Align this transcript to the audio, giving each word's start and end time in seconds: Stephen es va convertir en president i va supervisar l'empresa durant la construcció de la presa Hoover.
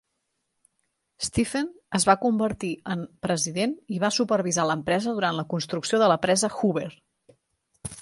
Stephen 1.27 1.69
es 1.99 2.07
va 2.11 2.15
convertir 2.23 2.71
en 2.95 3.05
president 3.27 3.77
i 3.99 4.03
va 4.07 4.13
supervisar 4.19 4.69
l'empresa 4.73 5.17
durant 5.21 5.41
la 5.43 5.49
construcció 5.55 6.05
de 6.05 6.13
la 6.15 6.21
presa 6.29 6.55
Hoover. 6.59 6.91